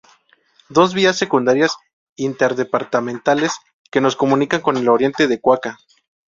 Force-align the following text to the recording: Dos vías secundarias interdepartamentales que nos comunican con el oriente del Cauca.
Dos 0.67 0.95
vías 0.95 1.15
secundarias 1.15 1.77
interdepartamentales 2.15 3.53
que 3.91 4.01
nos 4.01 4.15
comunican 4.15 4.59
con 4.61 4.77
el 4.77 4.89
oriente 4.89 5.27
del 5.27 5.39
Cauca. 5.39 5.77